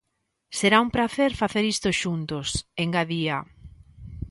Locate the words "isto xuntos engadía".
1.73-3.37